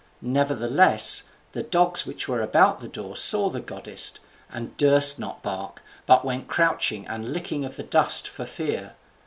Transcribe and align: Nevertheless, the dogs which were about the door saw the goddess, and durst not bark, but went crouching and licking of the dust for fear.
Nevertheless, 0.23 1.29
the 1.51 1.61
dogs 1.61 2.07
which 2.07 2.27
were 2.27 2.41
about 2.41 2.79
the 2.79 2.87
door 2.87 3.15
saw 3.15 3.51
the 3.51 3.59
goddess, 3.59 4.13
and 4.49 4.75
durst 4.75 5.19
not 5.19 5.43
bark, 5.43 5.83
but 6.07 6.25
went 6.25 6.47
crouching 6.47 7.05
and 7.05 7.31
licking 7.31 7.63
of 7.63 7.75
the 7.75 7.83
dust 7.83 8.27
for 8.27 8.45
fear. 8.45 8.95